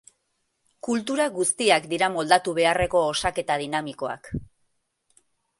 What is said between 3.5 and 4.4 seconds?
dinamikoak.